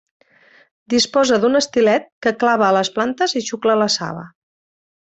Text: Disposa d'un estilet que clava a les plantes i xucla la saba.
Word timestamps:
Disposa 0.93 1.37
d'un 1.43 1.59
estilet 1.61 2.09
que 2.27 2.35
clava 2.45 2.67
a 2.69 2.73
les 2.79 2.93
plantes 2.99 3.39
i 3.43 3.47
xucla 3.53 3.79
la 3.85 3.93
saba. 4.01 4.31